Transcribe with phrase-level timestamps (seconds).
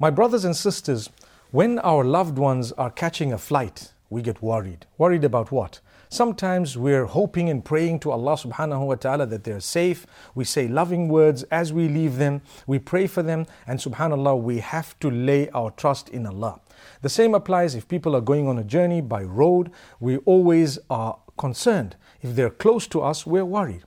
[0.00, 1.10] My brothers and sisters,
[1.50, 4.86] when our loved ones are catching a flight, we get worried.
[4.98, 5.80] Worried about what?
[6.11, 10.07] Sometimes we're hoping and praying to Allah subhanahu wa ta'ala that they're safe.
[10.33, 12.41] We say loving words as we leave them.
[12.65, 13.45] We pray for them.
[13.67, 16.61] And subhanAllah, we have to lay our trust in Allah.
[17.03, 19.69] The same applies if people are going on a journey by road.
[19.99, 21.95] We always are concerned.
[22.23, 23.83] If they're close to us, we're worried.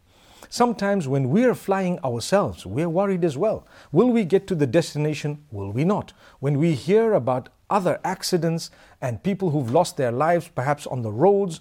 [0.48, 3.66] Sometimes when we're flying ourselves, we're worried as well.
[3.90, 5.44] Will we get to the destination?
[5.50, 6.12] Will we not?
[6.38, 11.10] When we hear about other accidents and people who've lost their lives, perhaps on the
[11.10, 11.60] roads,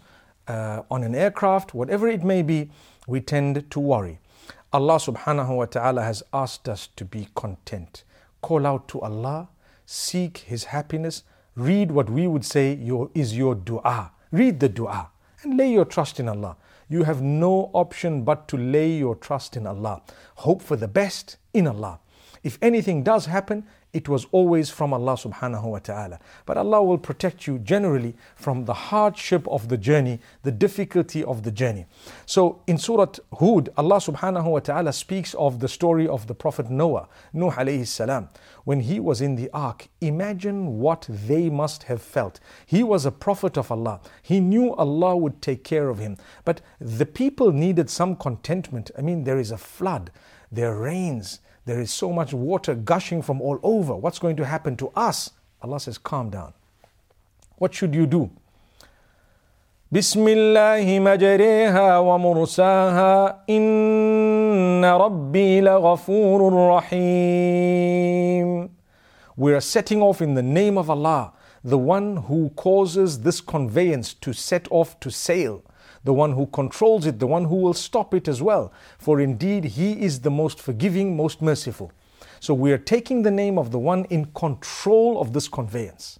[0.51, 2.69] uh, on an aircraft, whatever it may be,
[3.07, 4.19] we tend to worry.
[4.73, 8.03] Allah subhanahu wa ta'ala has asked us to be content.
[8.41, 9.49] Call out to Allah,
[9.85, 11.23] seek His happiness,
[11.55, 14.11] read what we would say your, is your dua.
[14.31, 15.09] Read the dua
[15.43, 16.57] and lay your trust in Allah.
[16.89, 20.01] You have no option but to lay your trust in Allah.
[20.35, 21.99] Hope for the best in Allah.
[22.43, 26.19] If anything does happen, it was always from Allah subhanahu wa ta'ala.
[26.45, 31.43] But Allah will protect you generally from the hardship of the journey, the difficulty of
[31.43, 31.85] the journey.
[32.25, 36.69] So in Surah Hud, Allah subhanahu wa ta'ala speaks of the story of the Prophet
[36.69, 38.29] Noah, Nuh alayhi salam.
[38.63, 42.39] When he was in the ark, imagine what they must have felt.
[42.65, 43.99] He was a prophet of Allah.
[44.21, 46.17] He knew Allah would take care of him.
[46.45, 48.91] But the people needed some contentment.
[48.97, 50.11] I mean, there is a flood,
[50.50, 53.96] there rains there is so much water gushing from all over.
[53.96, 55.32] What's going to happen to us?
[55.60, 56.54] Allah says, calm down.
[57.58, 58.30] What should you do?
[59.92, 68.70] بسم الله مجريها ومرساها إن ربي لغفور رحيم
[69.36, 71.32] We are setting off in the name of Allah,
[71.62, 75.62] the one who causes this conveyance to set off to sail
[76.03, 78.73] the one who controls it, the one who will stop it as well.
[78.97, 81.91] For indeed, He is the most forgiving, most merciful.
[82.39, 86.19] So we are taking the name of the one in control of this conveyance.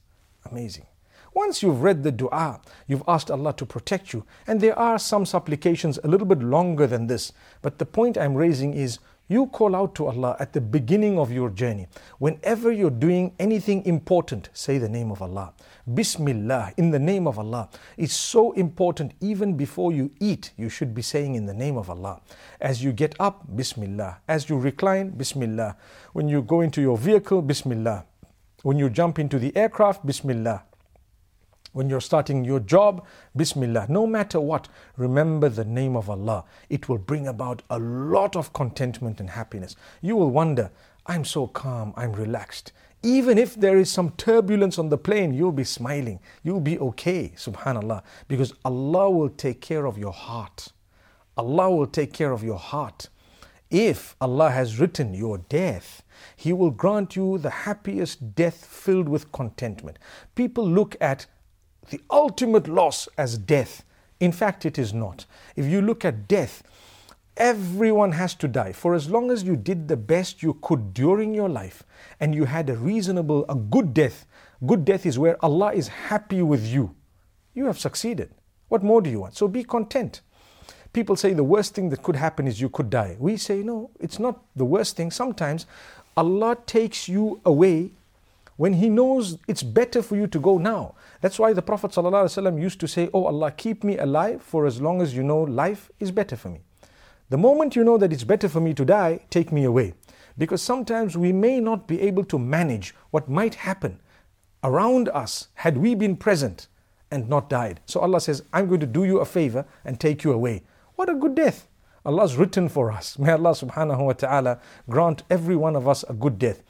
[0.50, 0.86] Amazing.
[1.34, 4.26] Once you've read the dua, you've asked Allah to protect you.
[4.48, 7.32] And there are some supplications a little bit longer than this.
[7.62, 9.00] But the point I'm raising is
[9.32, 11.88] you call out to Allah at the beginning of your journey.
[12.20, 15.54] Whenever you're doing anything important, say the name of Allah.
[15.94, 17.70] Bismillah, in the name of Allah.
[17.96, 21.90] It's so important, even before you eat, you should be saying in the name of
[21.90, 22.20] Allah.
[22.60, 24.18] As you get up, Bismillah.
[24.28, 25.78] As you recline, Bismillah.
[26.12, 28.06] When you go into your vehicle, Bismillah.
[28.64, 30.64] When you jump into the aircraft, Bismillah.
[31.74, 33.06] When you're starting your job,
[33.36, 33.88] Bismillah.
[33.90, 34.68] No matter what,
[34.98, 36.44] remember the name of Allah.
[36.70, 39.76] It will bring about a lot of contentment and happiness.
[40.02, 40.72] You will wonder,
[41.06, 42.74] I'm so calm, I'm relaxed.
[43.04, 46.20] Even if there is some turbulence on the plane, you'll be smiling.
[46.44, 50.74] You'll be okay, subhanAllah, because Allah will take care of your heart.
[51.38, 53.10] Allah will take care of your heart.
[53.72, 56.04] If Allah has written your death,
[56.36, 59.98] He will grant you the happiest death filled with contentment.
[60.36, 61.26] People look at
[61.90, 63.84] the ultimate loss as death.
[64.20, 65.26] In fact, it is not.
[65.56, 66.64] If you look at death,
[67.38, 68.72] everyone has to die.
[68.72, 71.84] For as long as you did the best you could during your life
[72.20, 74.26] and you had a reasonable, a good death,
[74.66, 76.96] good death is where Allah is happy with you.
[77.54, 78.32] You have succeeded.
[78.70, 79.36] What more do you want?
[79.36, 80.22] So be content.
[80.94, 83.16] People say the worst thing that could happen is you could die.
[83.18, 85.10] We say, no, it's not the worst thing.
[85.10, 85.66] Sometimes
[86.16, 87.92] Allah takes you away
[88.62, 90.94] when He knows it's better for you to go now.
[91.22, 94.80] That's why the Prophet ﷺ used to say, Oh Allah, keep me alive for as
[94.80, 96.62] long as you know life is better for me.
[97.30, 99.96] The moment you know that it's better for me to die, take me away.
[100.38, 104.00] Because sometimes we may not be able to manage what might happen
[104.64, 106.68] around us had we been present
[107.10, 107.80] and not died.
[107.88, 110.62] So Allah says, I'm going to do you a favor and take you away.
[110.98, 111.68] What a good death.
[112.06, 113.18] Allah's written for us.
[113.20, 116.62] May Allah subhanahu wa ta'ala grant every one of us a good death.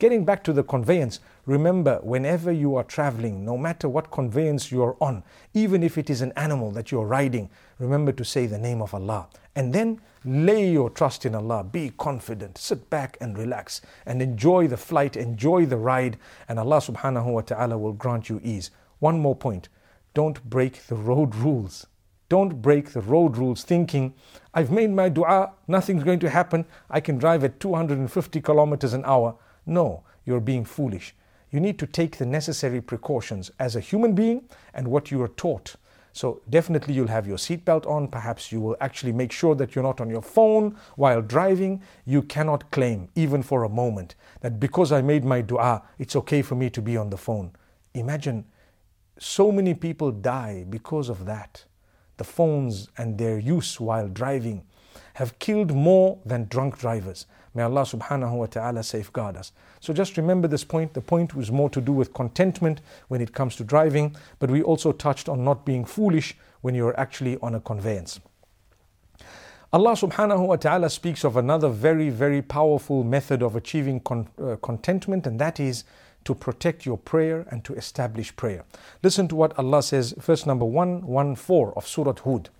[0.00, 4.82] Getting back to the conveyance, remember whenever you are traveling, no matter what conveyance you
[4.82, 8.56] are on, even if it is an animal that you're riding, remember to say the
[8.56, 9.28] name of Allah.
[9.54, 11.64] And then lay your trust in Allah.
[11.64, 12.56] Be confident.
[12.56, 16.16] Sit back and relax and enjoy the flight, enjoy the ride,
[16.48, 18.70] and Allah subhanahu wa ta'ala will grant you ease.
[19.00, 19.68] One more point
[20.14, 21.86] don't break the road rules.
[22.30, 24.14] Don't break the road rules thinking,
[24.54, 29.04] I've made my dua, nothing's going to happen, I can drive at 250 kilometers an
[29.04, 29.36] hour.
[29.70, 31.14] No, you're being foolish.
[31.52, 35.28] You need to take the necessary precautions as a human being and what you are
[35.28, 35.76] taught.
[36.12, 38.08] So, definitely, you'll have your seatbelt on.
[38.08, 41.82] Perhaps you will actually make sure that you're not on your phone while driving.
[42.04, 46.42] You cannot claim, even for a moment, that because I made my dua, it's okay
[46.42, 47.52] for me to be on the phone.
[47.94, 48.44] Imagine
[49.20, 51.64] so many people die because of that.
[52.16, 54.64] The phones and their use while driving
[55.14, 57.26] have killed more than drunk drivers.
[57.54, 59.52] May Allah subhanahu wa ta'ala safeguard us.
[59.80, 60.94] So just remember this point.
[60.94, 64.62] The point was more to do with contentment when it comes to driving, but we
[64.62, 68.20] also touched on not being foolish when you're actually on a conveyance.
[69.72, 74.56] Allah subhanahu wa ta'ala speaks of another very, very powerful method of achieving con- uh,
[74.62, 75.84] contentment, and that is
[76.24, 78.64] to protect your prayer and to establish prayer.
[79.02, 82.50] Listen to what Allah says, verse number 114 of Surah Hud.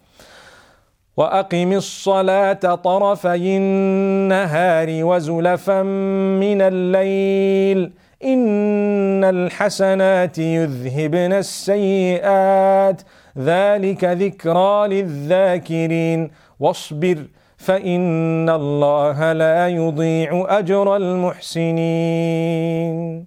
[1.16, 7.92] وأقم الصلاة طرفي النهار وزلفا من الليل.
[8.24, 13.02] إن الحسنات يذهبن السيئات.
[13.38, 16.30] ذلك ذكرى للذاكرين.
[16.60, 17.24] واصبر
[17.56, 23.26] فإن الله لا يضيع أجر المحسنين.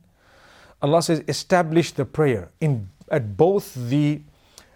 [0.81, 4.21] Allah says establish the prayer in at both the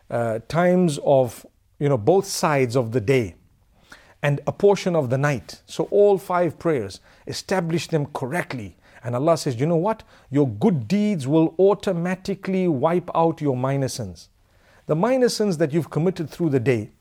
[0.09, 1.45] uh, times of
[1.80, 3.36] you know, both sides of the day
[4.24, 5.62] and a portion of the night.
[5.66, 8.76] So all five prayers, establish them correctly.
[9.04, 10.04] And Allah says, you know what?
[10.32, 14.30] Your good deeds will automatically wipe out your minor sins.
[14.88, 16.92] The minor sins that you've committed through the day,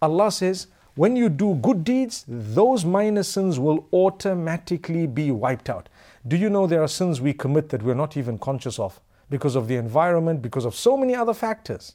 [0.00, 5.88] Allah says, when you do good deeds, those minor sins will automatically be wiped out.
[6.26, 9.56] Do you know there are sins we commit that we're not even conscious of because
[9.56, 11.94] of the environment, because of so many other factors?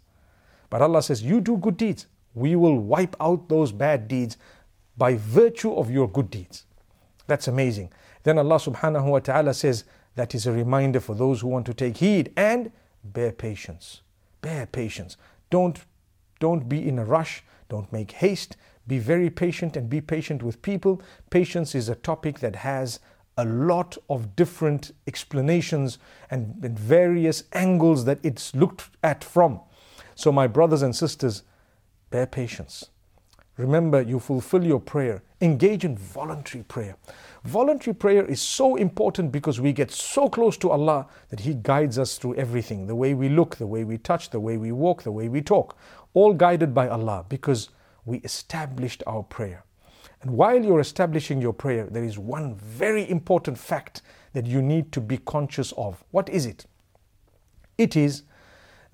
[0.70, 4.38] But Allah says, you do good deeds we will wipe out those bad deeds
[4.98, 6.66] by virtue of your good deeds.
[7.28, 7.92] That's amazing.
[8.24, 9.86] Then Allah subhanahu wa ta'ala says,
[10.16, 12.72] that is a reminder for those who want to take heed and
[13.04, 14.02] bear patience.
[14.42, 15.18] Bear patience.
[15.50, 15.80] Don't,
[16.40, 17.44] don't be in a rush.
[17.70, 18.58] Don't make haste.
[18.88, 21.02] Be very patient and be patient with people.
[21.30, 23.00] Patience is a topic that has
[23.38, 25.98] a lot of different explanations
[26.32, 29.60] and, and various angles that it's looked at from.
[30.14, 31.44] So, my brothers and sisters,
[32.15, 32.91] Bear patience.
[33.57, 35.21] Remember, you fulfill your prayer.
[35.41, 36.95] Engage in voluntary prayer.
[37.44, 42.00] Voluntary prayer is so important because we get so close to Allah that He guides
[42.00, 45.03] us through everything the way we look, the way we touch, the way we walk,
[45.03, 45.75] the way we talk.
[46.13, 47.67] All guided by Allah because
[48.06, 49.65] we established our prayer.
[50.21, 54.94] And while you're establishing your prayer, there is one very important fact that you need
[54.94, 56.01] to be conscious of.
[56.12, 56.65] What is it?
[57.77, 58.23] It is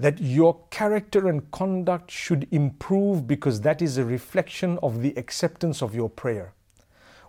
[0.02, 5.84] that your character and conduct should improve because that is a reflection of the acceptance
[5.84, 6.56] of your prayer.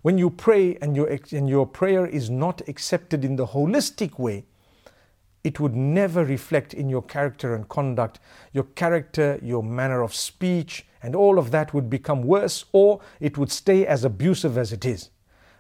[0.01, 4.47] When you pray and your, and your prayer is not accepted in the holistic way,
[5.45, 8.21] it would never reflect in your character and conduct.
[8.53, 13.37] Your character, your manner of speech, and all of that would become worse, or it
[13.37, 15.11] would stay as abusive as it is.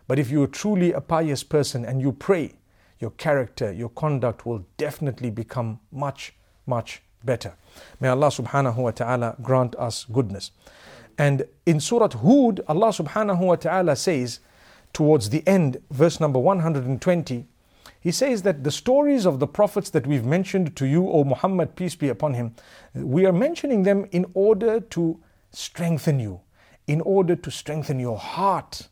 [0.09, 2.55] But if you are truly a pious person and you pray,
[3.01, 6.35] your character, your conduct will definitely become much
[6.67, 7.55] much better.
[8.01, 10.51] May Allah subhanahu wa ta'ala grant us goodness.
[11.19, 14.41] And in Surah Hud, Allah subhanahu wa ta'ala says,
[14.93, 17.47] towards the end, verse number 120,
[18.03, 21.77] He says that the stories of the prophets that we've mentioned to you, O Muhammad,
[21.77, 22.55] peace be upon him,
[22.95, 25.21] we are mentioning them in order to
[25.53, 26.41] strengthen you,
[26.89, 28.89] in order to strengthen your heart.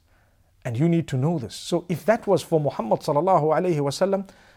[0.65, 1.55] And you need to know this.
[1.55, 3.03] So if that was for Muhammad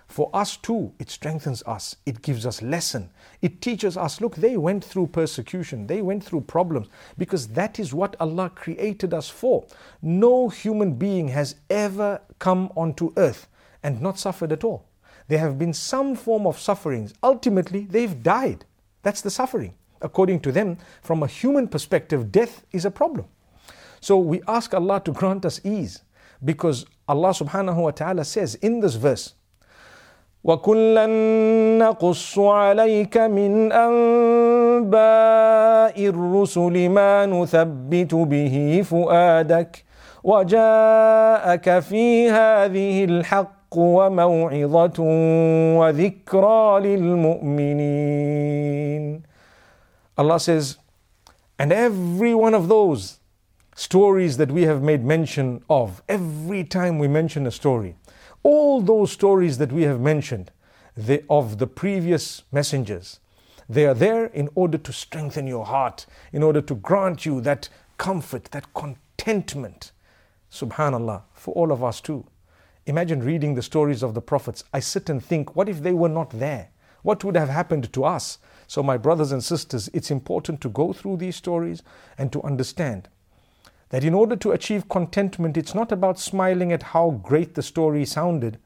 [0.08, 1.96] for us too, it strengthens us.
[2.06, 3.10] It gives us lesson.
[3.42, 5.88] It teaches us, look, they went through persecution.
[5.88, 9.66] They went through problems because that is what Allah created us for.
[10.02, 13.48] No human being has ever come onto earth
[13.82, 14.86] and not suffered at all.
[15.30, 17.14] There have been some form of sufferings.
[17.24, 18.66] Ultimately, they've died.
[19.04, 19.74] That's the suffering.
[20.02, 23.26] According to them, from a human perspective, death is a problem.
[24.03, 26.03] So we ask Allah to grant us ease
[26.45, 29.35] because Allah subhanahu wa ta'ala says in this verse,
[30.45, 31.07] وكلا
[31.79, 34.87] نقص عليك من انباء
[36.07, 39.85] الرسل ما نثبت به فؤادك
[40.25, 45.03] وجاءك في هذه الحق وموعظه
[45.79, 46.81] وذكرى
[47.79, 48.29] للمؤمنين
[50.17, 50.79] Allah says
[51.59, 53.19] and every one of those
[53.76, 57.96] stories that we have made mention of every time we mention a story
[58.44, 60.52] all those stories that we have mentioned
[60.96, 63.20] the, of the previous messengers
[63.70, 67.70] They are there in order to strengthen your heart, in order to grant you that
[67.98, 69.92] comfort, that contentment.
[70.52, 72.26] Subhanallah, for all of us too.
[72.86, 74.64] Imagine reading the stories of the prophets.
[74.74, 76.70] I sit and think, what if they were not there?
[77.02, 78.38] What would have happened to us?
[78.68, 81.82] So, my brothers and sisters, it's important to go through these stories
[82.18, 83.08] and to understand
[83.94, 88.04] that in order to achieve contentment, it's not about smiling at how great the story
[88.04, 88.58] sounded,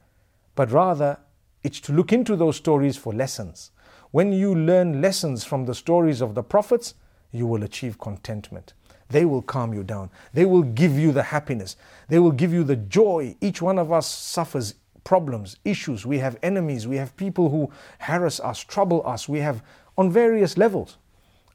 [0.55, 1.17] but rather
[1.63, 3.71] it's to look into those stories for lessons.
[4.11, 6.93] When you learn lessons from the stories of the prophets,
[7.29, 8.73] you will achieve contentment.
[9.09, 10.11] They will calm you down.
[10.31, 11.75] They will give you the happiness.
[12.07, 13.35] They will give you the joy.
[13.41, 16.05] Each one of us suffers problems, issues.
[16.05, 16.87] We have enemies.
[16.87, 17.69] We have people who
[17.99, 19.27] harass us, trouble us.
[19.27, 19.61] We have
[19.97, 20.95] on various levels.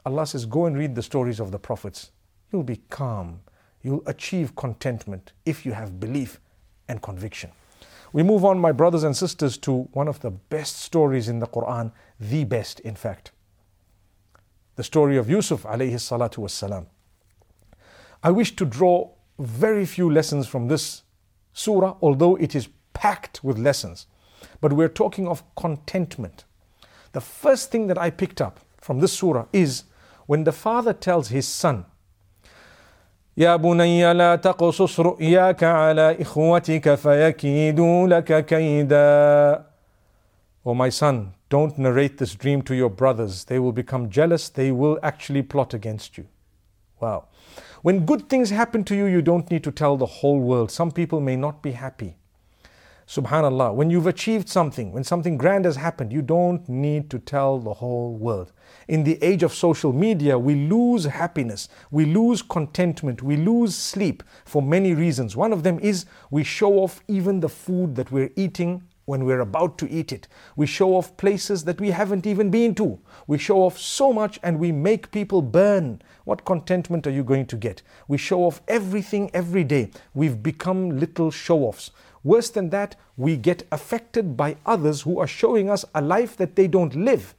[0.04, 2.10] Allah says, Go and read the stories of the prophets.
[2.52, 3.40] You'll be calm.
[3.82, 6.40] You'll achieve contentment if you have belief
[6.88, 7.50] and conviction.
[8.12, 11.46] We move on, my brothers and sisters, to one of the best stories in the
[11.46, 13.32] Quran, the best, in fact.
[14.76, 16.86] The story of Yusuf alayhi salatu wassalam.
[18.22, 21.02] I wish to draw very few lessons from this
[21.52, 24.06] surah, although it is packed with lessons.
[24.60, 26.44] But we're talking of contentment.
[27.12, 29.84] The first thing that I picked up from this surah is
[30.26, 31.84] when the father tells his son,
[33.37, 39.67] يا بني لا تقصص رؤياك على إخوتك فيكيدوا لك كيدا
[40.65, 43.45] Oh my son, don't narrate this dream to your brothers.
[43.45, 44.49] They will become jealous.
[44.49, 46.25] They will actually plot against you.
[46.99, 47.29] Wow.
[47.83, 50.69] When good things happen to you, you don't need to tell the whole world.
[50.71, 52.17] Some people may not be happy.
[53.12, 57.58] Subhanallah, when you've achieved something, when something grand has happened, you don't need to tell
[57.58, 58.52] the whole world.
[58.88, 64.22] In the age of social media, we lose happiness, we lose contentment, we lose sleep
[64.46, 65.36] for many reasons.
[65.36, 69.40] One of them is we show off even the food that we're eating when we're
[69.40, 70.26] about to eat it.
[70.56, 72.98] We show off places that we haven't even been to.
[73.26, 76.00] We show off so much and we make people burn.
[76.24, 77.82] What contentment are you going to get?
[78.08, 79.90] We show off everything every day.
[80.14, 81.90] We've become little show offs.
[82.24, 86.56] Worse than that, we get affected by others who are showing us a life that
[86.56, 87.34] they don't live.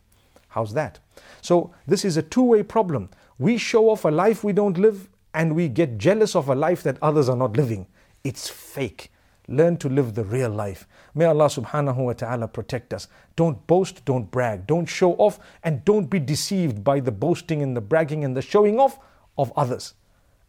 [0.50, 1.00] How's that?
[1.42, 3.10] So, this is a two way problem.
[3.40, 6.84] We show off a life we don't live, and we get jealous of a life
[6.84, 7.88] that others are not living.
[8.24, 9.12] It's fake.
[9.48, 10.88] Learn to live the real life.
[11.16, 13.08] May Allah subhanahu wa ta'ala protect us.
[13.36, 17.76] Don't boast, don't brag, don't show off, and don't be deceived by the boasting and
[17.76, 19.00] the bragging and the showing off
[19.38, 19.96] of others.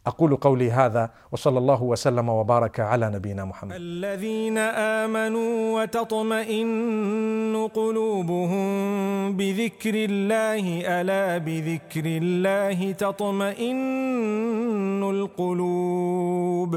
[0.07, 3.77] أقول قولي هذا وصلى الله وسلم وبارك على نبينا محمد.
[3.77, 8.67] الذين آمنوا وتطمئن قلوبهم
[9.37, 16.77] بذكر الله ألا بذكر الله تطمئن القلوب؟